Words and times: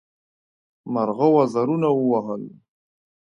مرغه 0.93 1.27
وزرونه 1.35 1.89
ووهل. 1.93 2.43